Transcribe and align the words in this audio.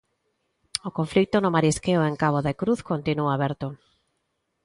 O 0.87 0.89
conflito 0.97 1.37
no 1.39 1.53
marisqueo 1.55 2.01
en 2.09 2.15
Cabo 2.23 2.39
de 2.47 2.53
Cruz 2.61 2.79
continúa 2.91 3.31
aberto. 3.33 3.67